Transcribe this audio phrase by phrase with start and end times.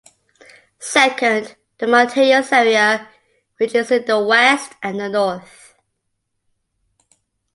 [0.79, 3.07] Second, the mountainous area
[3.57, 5.75] which is in the west and the north.